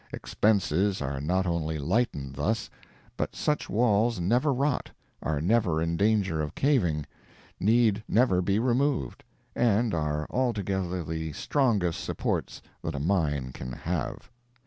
[0.11, 2.71] Expenses are not only lightened thus,
[3.17, 4.89] but such walls never rot,
[5.21, 7.05] are never in danger of caving,
[7.59, 9.23] need never be removed,
[9.55, 14.31] and are altogether the strongest supports that a mine can have.